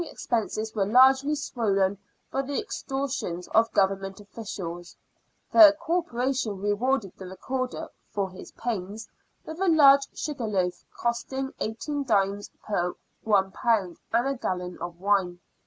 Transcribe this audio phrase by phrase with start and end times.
[0.01, 1.99] 69 expenses were largely swollen
[2.31, 4.95] by the extortions of Government officials.
[5.51, 9.07] (The Corporation rewarded the Recorder," for his pains,"
[9.45, 12.07] with a large sugarloaf costing i8d.
[12.63, 12.95] per
[13.27, 15.39] lb., and a gallon of wine.)